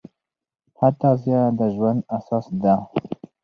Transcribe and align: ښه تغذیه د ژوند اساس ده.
ښه 0.77 0.87
تغذیه 0.99 1.41
د 1.59 1.61
ژوند 1.75 1.99
اساس 2.17 2.45
ده. 2.63 2.75